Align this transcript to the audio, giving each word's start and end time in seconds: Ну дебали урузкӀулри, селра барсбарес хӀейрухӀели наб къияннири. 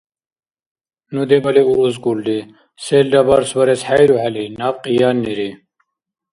Ну 1.13 1.21
дебали 1.29 1.61
урузкӀулри, 1.69 2.39
селра 2.83 3.21
барсбарес 3.27 3.81
хӀейрухӀели 3.87 4.45
наб 4.59 4.75
къияннири. 4.83 5.49